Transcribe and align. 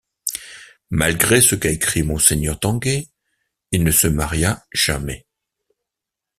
Malgré 0.89 1.41
ce 1.41 1.53
qu’a 1.53 1.69
écrit 1.69 2.01
Monseigneur 2.01 2.59
Tanguay, 2.59 3.07
il 3.71 3.83
ne 3.83 3.91
se 3.91 4.07
maria 4.07 4.65
jamais. 4.71 5.27